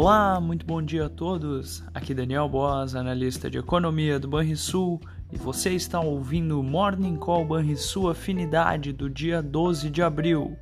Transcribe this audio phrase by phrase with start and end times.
[0.00, 1.82] Olá, muito bom dia a todos.
[1.92, 5.00] Aqui Daniel Boas, analista de economia do Banrisul,
[5.32, 10.56] e você está ouvindo o Morning Call Banrisul Afinidade do dia 12 de abril.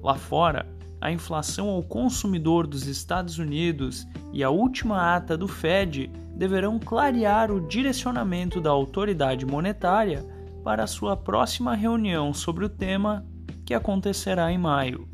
[0.00, 0.64] Lá fora,
[1.00, 7.50] a inflação ao consumidor dos Estados Unidos e a última ata do Fed deverão clarear
[7.50, 10.24] o direcionamento da autoridade monetária
[10.62, 13.26] para a sua próxima reunião sobre o tema,
[13.66, 15.08] que acontecerá em maio.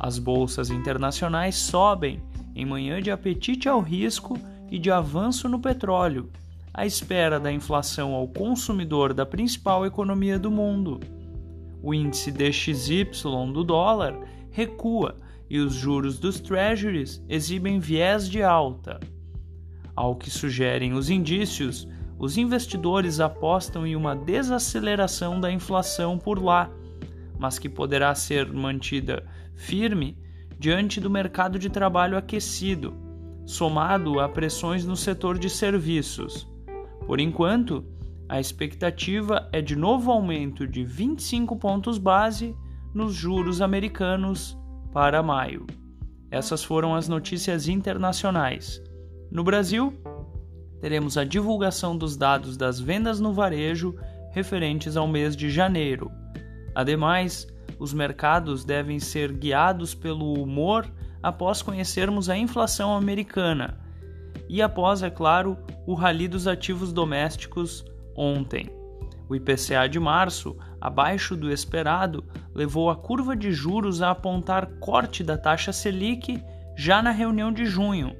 [0.00, 2.20] As bolsas internacionais sobem
[2.58, 4.36] em manhã de apetite ao risco
[4.68, 6.28] e de avanço no petróleo,
[6.74, 10.98] à espera da inflação ao consumidor da principal economia do mundo.
[11.80, 13.04] O índice DXY
[13.54, 14.18] do dólar
[14.50, 15.14] recua
[15.48, 18.98] e os juros dos treasuries exibem viés de alta.
[19.94, 21.86] Ao que sugerem os indícios,
[22.18, 26.68] os investidores apostam em uma desaceleração da inflação por lá,
[27.38, 30.18] mas que poderá ser mantida firme
[30.58, 32.94] diante do mercado de trabalho aquecido,
[33.46, 36.48] somado a pressões no setor de serviços.
[37.06, 37.84] Por enquanto,
[38.28, 42.54] a expectativa é de novo aumento de 25 pontos base
[42.92, 44.58] nos juros americanos
[44.92, 45.66] para maio.
[46.30, 48.82] Essas foram as notícias internacionais.
[49.30, 49.94] No Brasil,
[50.80, 53.94] teremos a divulgação dos dados das vendas no varejo
[54.32, 56.10] referentes ao mês de janeiro.
[56.74, 57.46] Ademais,
[57.78, 60.90] os mercados devem ser guiados pelo humor
[61.22, 63.88] após conhecermos a inflação americana
[64.48, 67.84] e após, é claro, o rally dos ativos domésticos
[68.16, 68.70] ontem.
[69.28, 75.22] O IPCA de março, abaixo do esperado, levou a curva de juros a apontar corte
[75.22, 76.42] da taxa Selic
[76.74, 78.16] já na reunião de junho.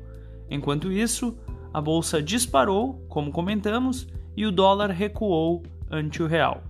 [0.50, 1.38] Enquanto isso,
[1.72, 6.62] a bolsa disparou, como comentamos, e o dólar recuou ante o real.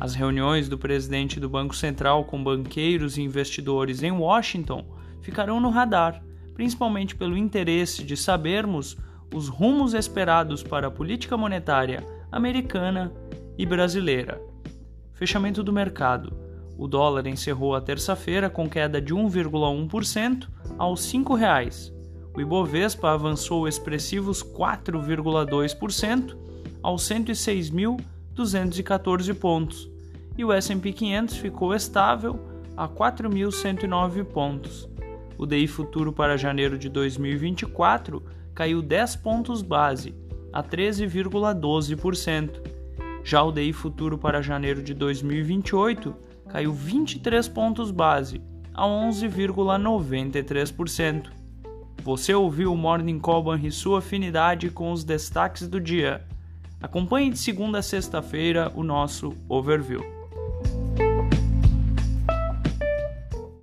[0.00, 4.86] As reuniões do presidente do Banco Central com banqueiros e investidores em Washington
[5.20, 6.22] ficarão no radar,
[6.54, 8.96] principalmente pelo interesse de sabermos
[9.34, 13.12] os rumos esperados para a política monetária americana
[13.58, 14.40] e brasileira.
[15.14, 16.32] Fechamento do mercado.
[16.78, 20.48] O dólar encerrou a terça-feira com queda de 1,1%
[20.78, 21.92] aos R$ 5,00.
[22.36, 26.36] O Ibovespa avançou expressivos 4,2%
[26.80, 27.10] aos
[28.38, 29.90] 106.214 pontos,
[30.36, 32.38] e o S&P 500 ficou estável
[32.76, 34.88] a 4.109 pontos.
[35.36, 38.22] O DI futuro para janeiro de 2024
[38.54, 40.14] caiu 10 pontos base,
[40.52, 42.78] a 13,12%.
[43.24, 46.14] Já o DI futuro para janeiro de 2028
[46.48, 48.40] caiu 23 pontos base,
[48.72, 51.32] a 11,93%.
[52.02, 56.24] Você ouviu o Morning Call Banrisul Afinidade com os destaques do dia.
[56.80, 60.17] Acompanhe de segunda a sexta-feira o nosso overview.